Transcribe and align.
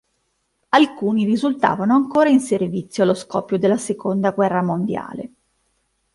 Alcuni 0.69 1.25
risultavano 1.25 1.93
ancora 1.93 2.27
in 2.27 2.39
servizio 2.39 3.03
allo 3.03 3.13
scoppio 3.13 3.59
della 3.59 3.77
seconda 3.77 4.31
guerra 4.31 4.63
mondiale. 4.63 5.31